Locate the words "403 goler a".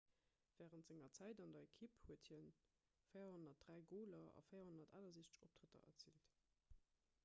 3.11-4.45